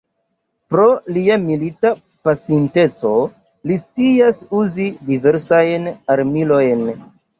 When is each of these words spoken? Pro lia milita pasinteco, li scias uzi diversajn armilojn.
Pro 0.73 0.85
lia 1.17 1.35
milita 1.41 1.91
pasinteco, 2.29 3.13
li 3.73 3.77
scias 3.83 4.41
uzi 4.61 4.89
diversajn 5.11 5.87
armilojn. 6.17 6.87